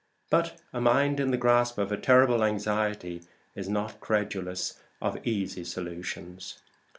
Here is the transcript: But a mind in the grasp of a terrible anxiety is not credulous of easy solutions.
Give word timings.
But 0.31 0.59
a 0.73 0.81
mind 0.81 1.19
in 1.19 1.29
the 1.29 1.37
grasp 1.37 1.77
of 1.77 1.91
a 1.91 1.95
terrible 1.95 2.43
anxiety 2.43 3.21
is 3.53 3.69
not 3.69 3.99
credulous 3.99 4.79
of 4.99 5.23
easy 5.27 5.63
solutions. 5.63 6.57